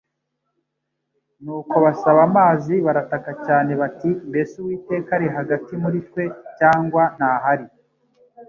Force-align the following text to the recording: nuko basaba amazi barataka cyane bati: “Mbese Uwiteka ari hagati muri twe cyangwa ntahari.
nuko 1.43 1.75
basaba 1.85 2.19
amazi 2.29 2.73
barataka 2.85 3.31
cyane 3.45 3.71
bati: 3.81 4.11
“Mbese 4.29 4.53
Uwiteka 4.59 5.09
ari 5.17 5.27
hagati 5.37 5.71
muri 5.83 5.99
twe 6.07 6.23
cyangwa 6.59 7.03
ntahari. 7.15 7.65